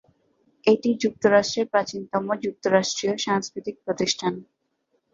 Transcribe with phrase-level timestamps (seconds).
[0.67, 4.33] এটি যুক্তরাষ্ট্রের প্রাচীনতম যুক্তরাষ্ট্রীয় সাংস্কৃতিক প্রতিষ্ঠান।